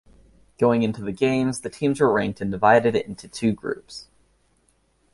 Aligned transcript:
Going 0.57 0.81
into 0.81 1.03
the 1.03 1.11
games, 1.11 1.59
the 1.59 1.69
teams 1.69 1.99
were 2.01 2.11
ranked 2.11 2.41
and 2.41 2.49
divided 2.51 2.95
into 2.95 3.27
two 3.27 3.51
groups. 3.51 4.07